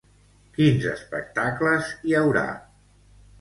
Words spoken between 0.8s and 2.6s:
espectacles hi haurà?